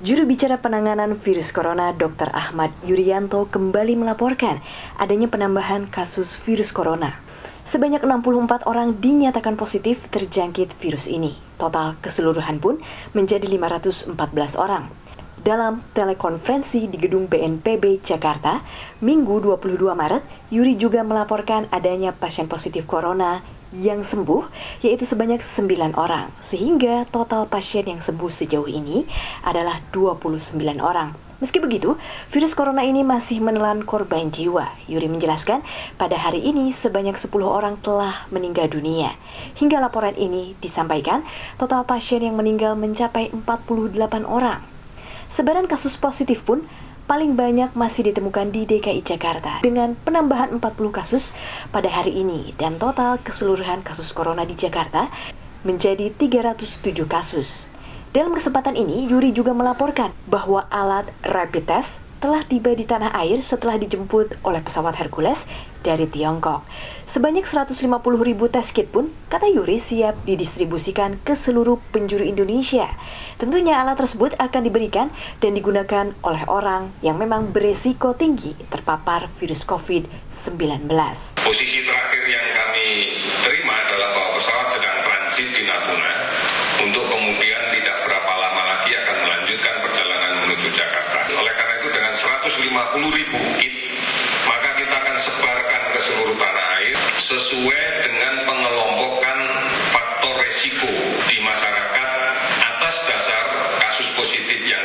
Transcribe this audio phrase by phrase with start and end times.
[0.00, 2.32] Juru bicara penanganan virus corona Dr.
[2.32, 4.64] Ahmad Yuryanto kembali melaporkan
[4.96, 7.20] adanya penambahan kasus virus corona.
[7.68, 11.36] Sebanyak 64 orang dinyatakan positif terjangkit virus ini.
[11.60, 12.80] Total keseluruhan pun
[13.12, 14.16] menjadi 514
[14.56, 14.88] orang.
[15.36, 18.64] Dalam telekonferensi di gedung BNPB Jakarta,
[19.04, 24.50] Minggu 22 Maret, Yuri juga melaporkan adanya pasien positif corona yang sembuh
[24.82, 29.06] yaitu sebanyak 9 orang sehingga total pasien yang sembuh sejauh ini
[29.46, 31.30] adalah 29 orang.
[31.40, 31.96] Meski begitu,
[32.28, 34.76] virus corona ini masih menelan korban jiwa.
[34.84, 35.64] Yuri menjelaskan,
[35.96, 39.16] pada hari ini sebanyak 10 orang telah meninggal dunia.
[39.56, 41.24] Hingga laporan ini disampaikan,
[41.56, 44.60] total pasien yang meninggal mencapai 48 orang.
[45.32, 46.68] Sebaran kasus positif pun
[47.10, 50.62] paling banyak masih ditemukan di DKI Jakarta dengan penambahan 40
[50.94, 51.34] kasus
[51.74, 55.10] pada hari ini dan total keseluruhan kasus corona di Jakarta
[55.66, 57.66] menjadi 307 kasus.
[58.14, 63.40] Dalam kesempatan ini, Yuri juga melaporkan bahwa alat rapid test telah tiba di tanah air
[63.40, 65.48] setelah dijemput oleh pesawat Hercules
[65.80, 66.60] dari Tiongkok.
[67.08, 67.80] Sebanyak 150
[68.20, 72.92] ribu tes kit pun, kata Yuri, siap didistribusikan ke seluruh penjuru Indonesia.
[73.40, 75.08] Tentunya alat tersebut akan diberikan
[75.40, 80.86] dan digunakan oleh orang yang memang beresiko tinggi terpapar virus COVID-19.
[81.40, 83.16] Posisi terakhir yang kami
[83.48, 86.12] terima adalah bahwa pesawat sedang transit di Natuna
[86.84, 88.19] untuk kemudian tidak berapa
[92.40, 93.92] 250 ribu kit,
[94.48, 99.38] maka kita akan sebarkan ke seluruh tanah air sesuai dengan pengelompokan
[99.92, 100.88] faktor resiko
[101.28, 102.08] di masyarakat
[102.64, 103.44] atas dasar
[103.84, 104.80] kasus positif yang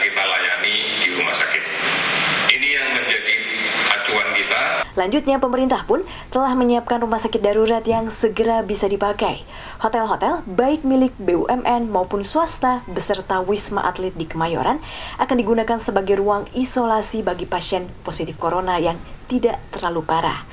[4.95, 9.43] Lanjutnya, pemerintah pun telah menyiapkan rumah sakit darurat yang segera bisa dipakai.
[9.83, 14.79] Hotel-hotel, baik milik BUMN maupun swasta, beserta Wisma Atlet di Kemayoran,
[15.19, 18.95] akan digunakan sebagai ruang isolasi bagi pasien positif corona yang
[19.27, 20.45] tidak terlalu parah.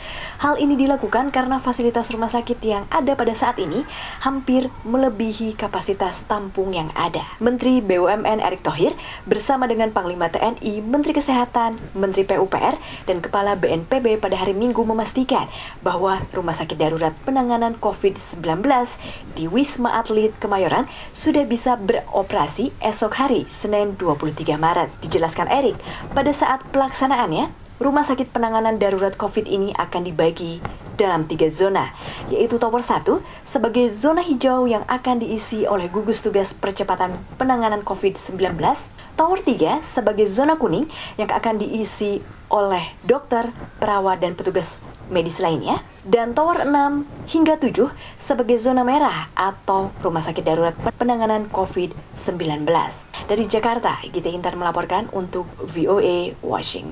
[0.42, 3.86] Hal ini dilakukan karena fasilitas rumah sakit yang ada pada saat ini
[4.26, 7.22] hampir melebihi kapasitas tampung yang ada.
[7.38, 8.90] Menteri BUMN Erick Thohir
[9.22, 12.74] bersama dengan Panglima TNI, Menteri Kesehatan, Menteri PUPR,
[13.06, 15.46] dan Kepala BNPB pada hari Minggu memastikan
[15.78, 18.42] bahwa rumah sakit darurat penanganan COVID-19
[19.38, 24.90] di Wisma Atlet Kemayoran sudah bisa beroperasi esok hari, Senin 23 Maret.
[25.06, 25.78] Dijelaskan Erik,
[26.10, 30.60] pada saat pelaksanaannya, rumah sakit penanganan darurat COVID ini akan dibagi
[30.96, 31.90] dalam tiga zona,
[32.28, 38.38] yaitu Tower 1 sebagai zona hijau yang akan diisi oleh gugus tugas percepatan penanganan COVID-19,
[39.16, 42.20] Tower 3 sebagai zona kuning yang akan diisi
[42.52, 43.48] oleh dokter,
[43.80, 47.88] perawat, dan petugas medis lainnya, dan Tower 6 hingga 7
[48.20, 52.68] sebagai zona merah atau rumah sakit darurat penanganan COVID-19.
[53.24, 56.80] Dari Jakarta, Gita Intar melaporkan untuk VOA Washington.